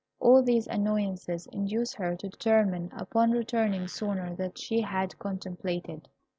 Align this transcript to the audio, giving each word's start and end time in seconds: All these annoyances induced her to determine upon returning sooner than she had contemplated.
All 0.19 0.41
these 0.41 0.65
annoyances 0.65 1.45
induced 1.51 1.93
her 1.97 2.15
to 2.15 2.27
determine 2.27 2.89
upon 2.91 3.33
returning 3.33 3.87
sooner 3.87 4.35
than 4.35 4.55
she 4.55 4.81
had 4.81 5.19
contemplated. 5.19 6.07